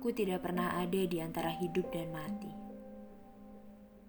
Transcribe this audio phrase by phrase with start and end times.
[0.00, 2.48] Aku tidak pernah ada di antara hidup dan mati.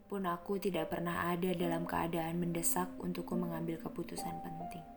[0.08, 4.88] Pun aku tidak pernah ada dalam keadaan mendesak untukku mengambil keputusan penting.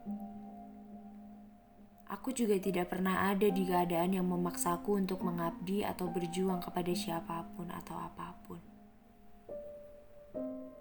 [2.14, 7.42] Aku juga tidak pernah ada di keadaan yang memaksaku untuk mengabdi atau berjuang kepada siapa
[7.58, 8.62] pun atau apa pun.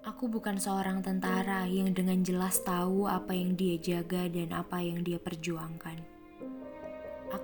[0.06, 5.02] Aku bukan seorang tentara yang dengan jelas tahu apa yang dia jaga dan apa yang
[5.02, 6.13] dia perjuangkan.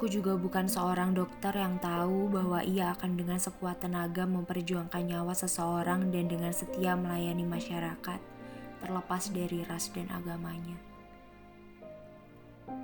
[0.00, 5.36] Aku juga bukan seorang dokter yang tahu bahwa ia akan dengan sekuat tenaga memperjuangkan nyawa
[5.36, 8.16] seseorang dan dengan setia melayani masyarakat,
[8.80, 10.72] terlepas dari ras dan agamanya.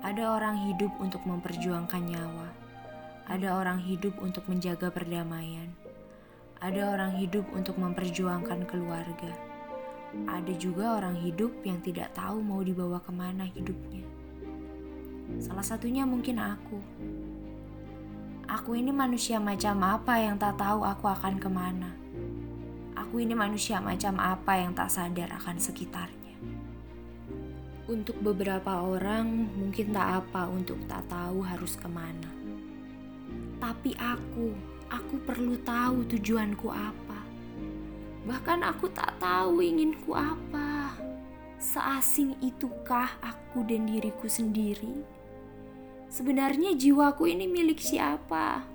[0.05, 2.53] Ada orang hidup untuk memperjuangkan nyawa,
[3.25, 5.73] ada orang hidup untuk menjaga perdamaian,
[6.61, 9.33] ada orang hidup untuk memperjuangkan keluarga,
[10.29, 14.16] ada juga orang hidup yang tidak tahu mau dibawa ke mana hidupnya.
[15.37, 16.79] Salah satunya mungkin aku.
[18.47, 21.91] Aku ini manusia macam apa yang tak tahu aku akan ke mana.
[22.97, 26.35] Aku ini manusia macam apa yang tak sadar akan sekitarnya.
[27.87, 32.31] Untuk beberapa orang mungkin tak apa untuk tak tahu harus ke mana.
[33.61, 34.55] Tapi aku,
[34.89, 37.19] aku perlu tahu tujuanku apa.
[38.27, 40.95] Bahkan aku tak tahu inginku apa.
[41.59, 45.16] Seasing itukah aku dan diriku sendiri?
[46.17, 48.65] Sebenarnya jiwaku ini milik siapa?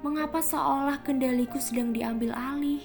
[0.00, 2.80] Mengapa seolah kendaliku sedang diambil alih?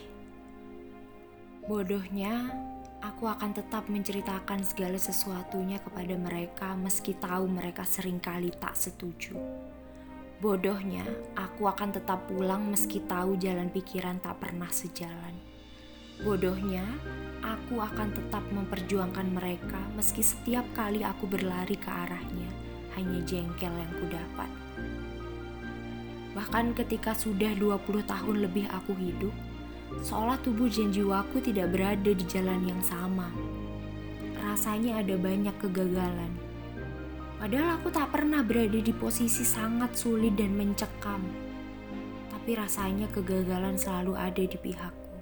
[1.64, 2.52] Bodohnya,
[3.00, 9.40] aku akan tetap menceritakan segala sesuatunya kepada mereka meski tahu mereka sering kali tak setuju.
[10.44, 11.08] Bodohnya,
[11.40, 15.40] aku akan tetap pulang meski tahu jalan pikiran tak pernah sejalan.
[16.20, 16.84] Bodohnya,
[17.40, 22.55] aku akan tetap memperjuangkan mereka meski setiap kali aku berlari ke arahnya
[22.96, 24.50] hanya jengkel yang kudapat.
[26.36, 29.32] Bahkan ketika sudah 20 tahun lebih aku hidup,
[30.04, 33.32] seolah tubuh dan jiwaku tidak berada di jalan yang sama.
[34.44, 36.32] Rasanya ada banyak kegagalan.
[37.40, 41.24] Padahal aku tak pernah berada di posisi sangat sulit dan mencekam.
[42.32, 45.16] Tapi rasanya kegagalan selalu ada di pihakku.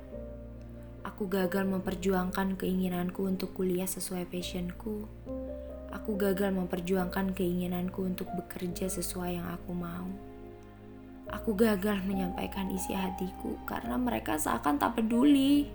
[1.05, 5.05] Aku gagal memperjuangkan keinginanku untuk kuliah sesuai passionku
[6.03, 10.11] aku gagal memperjuangkan keinginanku untuk bekerja sesuai yang aku mau.
[11.31, 15.71] Aku gagal menyampaikan isi hatiku karena mereka seakan tak peduli.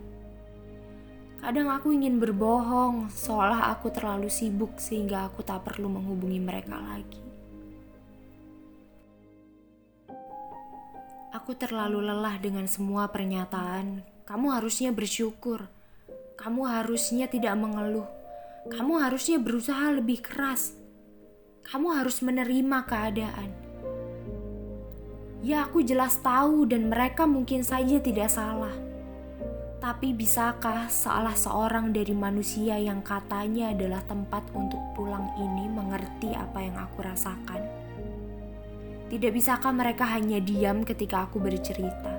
[1.41, 7.25] Kadang aku ingin berbohong, seolah aku terlalu sibuk sehingga aku tak perlu menghubungi mereka lagi.
[11.33, 14.05] Aku terlalu lelah dengan semua pernyataan.
[14.29, 15.73] Kamu harusnya bersyukur.
[16.37, 18.18] Kamu harusnya tidak mengeluh
[18.69, 20.77] kamu harusnya berusaha lebih keras.
[21.65, 23.51] Kamu harus menerima keadaan.
[25.41, 28.75] Ya, aku jelas tahu, dan mereka mungkin saja tidak salah.
[29.79, 36.59] Tapi, bisakah salah seorang dari manusia yang katanya adalah tempat untuk pulang ini mengerti apa
[36.61, 37.63] yang aku rasakan?
[39.09, 42.13] Tidak bisakah mereka hanya diam ketika aku bercerita?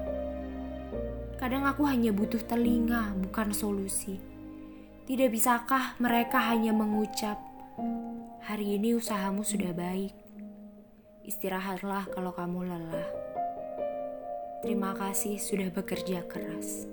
[1.37, 4.28] Kadang aku hanya butuh telinga, bukan solusi.
[5.09, 7.41] Tidak bisakah mereka hanya mengucap,
[8.45, 10.13] "Hari ini usahamu sudah baik.
[11.25, 13.09] Istirahatlah kalau kamu lelah."
[14.61, 16.85] Terima kasih sudah bekerja keras.